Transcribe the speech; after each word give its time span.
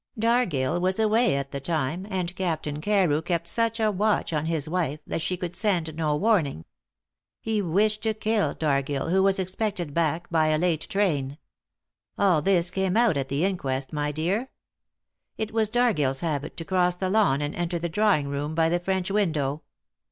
Dargill 0.17 0.81
was 0.81 0.97
away 0.97 1.35
at 1.35 1.51
the 1.51 1.59
time, 1.59 2.07
and 2.09 2.35
Captain 2.35 2.81
Carew 2.81 3.21
kept 3.21 3.47
such 3.47 3.79
a 3.79 3.91
watch 3.91 4.33
on 4.33 4.47
his 4.47 4.67
wife 4.67 4.99
that 5.05 5.21
she 5.21 5.37
could 5.37 5.55
send 5.55 5.95
no 5.95 6.15
warning. 6.15 6.65
He 7.39 7.61
wished 7.61 8.01
to 8.01 8.15
kill 8.15 8.55
Dargill, 8.55 9.11
who 9.11 9.21
was 9.21 9.37
expected 9.37 9.93
back 9.93 10.27
by 10.31 10.47
a 10.47 10.57
late 10.57 10.89
train. 10.89 11.37
All 12.17 12.41
this 12.41 12.71
came 12.71 12.97
out 12.97 13.15
at 13.15 13.29
the 13.29 13.45
inquest, 13.45 13.93
my 13.93 14.11
dear. 14.11 14.49
It 15.37 15.51
was 15.51 15.69
Dargill's 15.69 16.21
habit 16.21 16.57
to 16.57 16.65
cross 16.65 16.95
the 16.95 17.07
lawn 17.07 17.39
and 17.39 17.53
enter 17.53 17.77
the 17.77 17.87
drawing 17.87 18.27
room 18.27 18.55
by 18.55 18.69
the 18.69 18.79
French 18.79 19.11
window. 19.11 19.61